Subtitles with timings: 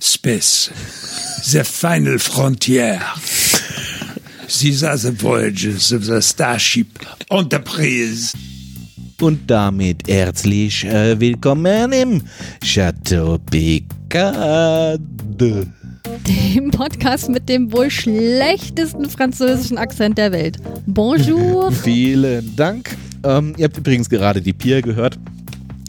[0.00, 0.70] Space.
[1.44, 3.00] The Final Frontier.
[4.46, 6.86] These are the voyages of the Starship
[7.30, 8.32] Enterprise.
[9.20, 12.22] Und damit herzlich äh, willkommen im
[12.64, 15.00] Chateau Picard.
[15.40, 20.58] Dem Podcast mit dem wohl schlechtesten französischen Akzent der Welt.
[20.86, 21.72] Bonjour.
[21.84, 22.96] Vielen Dank.
[23.24, 25.18] Ähm, ihr habt übrigens gerade die Pier gehört.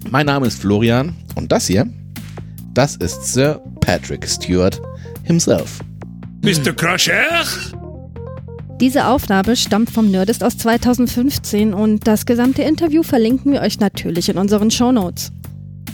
[0.09, 1.87] Mein Name ist Florian und das hier,
[2.73, 4.79] das ist Sir Patrick Stewart
[5.23, 5.79] himself.
[6.43, 6.73] Mr.
[6.73, 7.43] Crusher?
[8.79, 14.29] Diese Aufnahme stammt vom Nerdist aus 2015 und das gesamte Interview verlinken wir euch natürlich
[14.29, 15.31] in unseren Shownotes.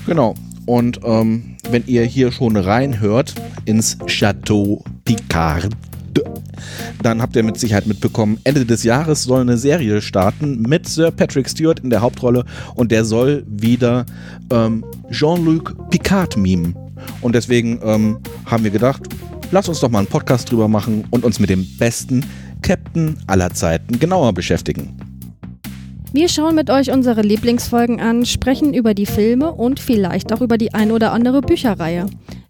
[0.07, 0.35] Genau.
[0.65, 5.69] Und ähm, wenn ihr hier schon reinhört ins Chateau Picard,
[7.01, 11.11] dann habt ihr mit Sicherheit mitbekommen, Ende des Jahres soll eine Serie starten mit Sir
[11.11, 12.43] Patrick Stewart in der Hauptrolle
[12.75, 14.05] und der soll wieder
[14.51, 16.75] ähm, Jean-Luc Picard mimen.
[17.21, 19.03] Und deswegen ähm, haben wir gedacht,
[19.51, 22.25] lass uns doch mal einen Podcast drüber machen und uns mit dem besten
[22.61, 24.97] Captain aller Zeiten genauer beschäftigen.
[26.13, 30.57] Wir schauen mit euch unsere Lieblingsfolgen an, sprechen über die Filme und vielleicht auch über
[30.57, 32.05] die ein oder andere Bücherreihe.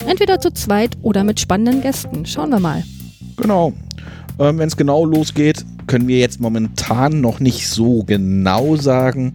[0.06, 2.28] Entweder zu zweit oder mit spannenden Gästen.
[2.28, 2.84] Schauen wir mal.
[3.38, 3.74] Genau.
[4.38, 9.34] Ähm, Wenn es genau losgeht, können wir jetzt momentan noch nicht so genau sagen.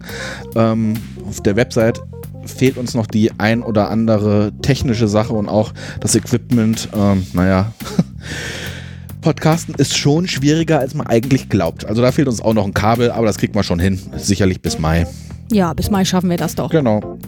[0.55, 0.93] Ähm,
[1.27, 2.01] auf der Website
[2.45, 6.89] fehlt uns noch die ein oder andere technische Sache und auch das Equipment.
[6.95, 7.73] Ähm, naja.
[9.21, 11.85] Podcasten ist schon schwieriger, als man eigentlich glaubt.
[11.85, 13.99] Also da fehlt uns auch noch ein Kabel, aber das kriegt man schon hin.
[14.17, 15.05] Sicherlich bis Mai.
[15.51, 16.71] Ja, bis Mai schaffen wir das doch.
[16.71, 17.19] Genau.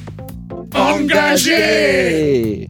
[0.71, 2.69] Engagé!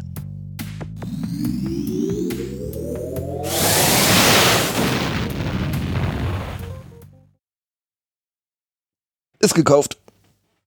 [9.42, 9.98] Ist gekauft.